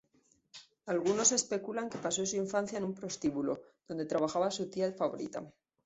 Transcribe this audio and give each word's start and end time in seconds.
Algunos 0.87 1.31
especulan 1.31 1.87
que 1.87 1.99
pasó 1.99 2.25
su 2.25 2.35
infancia 2.35 2.79
en 2.79 2.85
un 2.85 2.95
prostíbulo, 2.95 3.61
donde 3.87 4.07
trabajaba 4.07 4.49
su 4.49 4.67
tía 4.67 4.91
favorita. 4.93 5.45